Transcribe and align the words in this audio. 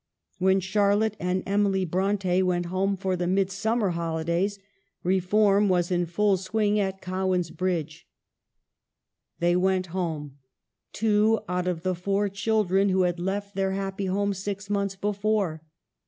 When 0.39 0.59
Char 0.61 0.95
lotte 0.95 1.15
and 1.19 1.43
Emily 1.45 1.85
Bronte 1.85 2.41
went 2.41 2.65
home 2.73 2.97
for 2.97 3.15
the 3.15 3.27
mid 3.27 3.51
summer 3.51 3.91
holidays, 3.91 4.57
reform 5.03 5.69
was 5.69 5.91
in 5.91 6.07
full 6.07 6.37
swing 6.37 6.79
at 6.79 7.03
Cowan's 7.03 7.51
Bridge. 7.51 8.07
They 9.37 9.55
went 9.55 9.85
home, 9.93 10.39
two 10.91 11.41
out 11.47 11.67
of 11.67 11.83
the 11.83 11.93
four 11.93 12.29
children 12.29 12.89
who 12.89 13.03
had 13.03 13.19
left 13.19 13.53
their 13.55 13.73
happy 13.73 14.07
home 14.07 14.33
six 14.33 14.71
months 14.71 14.95
be 14.95 15.13
fore. 15.13 15.61